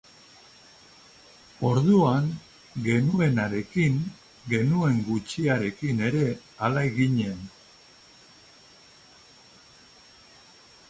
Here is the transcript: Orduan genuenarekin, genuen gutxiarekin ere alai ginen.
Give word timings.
Orduan 1.69 2.23
genuenarekin, 2.87 3.99
genuen 4.53 4.97
gutxiarekin 5.09 6.01
ere 6.07 6.23
alai 6.69 6.85
ginen. 6.95 7.45